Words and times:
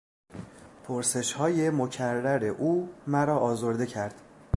پرسشهای 0.83 1.69
مکرر 1.69 2.45
او 2.57 2.89
مرا 3.07 3.37
آزرده 3.39 3.85
کرد. 3.85 4.21